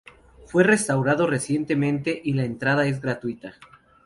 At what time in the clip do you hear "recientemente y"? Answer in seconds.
1.27-2.33